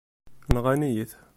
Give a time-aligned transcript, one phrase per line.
[0.53, 1.11] Nɣan-iyi-t.